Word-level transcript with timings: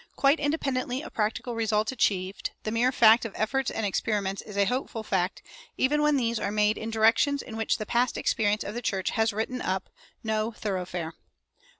Quite 0.15 0.39
independently 0.39 1.03
of 1.03 1.13
practical 1.13 1.53
results 1.53 1.91
achieved, 1.91 2.49
the 2.63 2.71
mere 2.71 2.91
fact 2.91 3.23
of 3.23 3.33
efforts 3.35 3.69
and 3.69 3.85
experiments 3.85 4.41
is 4.41 4.57
a 4.57 4.65
hopeful 4.65 5.03
fact, 5.03 5.43
even 5.77 6.01
when 6.01 6.17
these 6.17 6.39
are 6.39 6.49
made 6.49 6.75
in 6.75 6.89
directions 6.89 7.43
in 7.43 7.55
which 7.55 7.77
the 7.77 7.85
past 7.85 8.17
experience 8.17 8.63
of 8.63 8.73
the 8.73 8.81
church 8.81 9.11
has 9.11 9.31
written 9.31 9.61
up 9.61 9.91
"No 10.23 10.53
Thoroughfare." 10.53 11.13